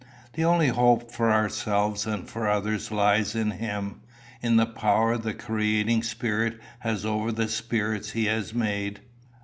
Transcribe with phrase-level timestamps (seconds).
[0.33, 4.01] The only hope for ourselves and for others lies in him
[4.41, 9.01] in the power the creating spirit has over the spirits he has made."